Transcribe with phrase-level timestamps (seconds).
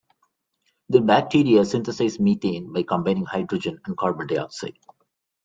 [0.89, 4.79] The bacteria synthesize methane by combining hydrogen and carbon dioxide.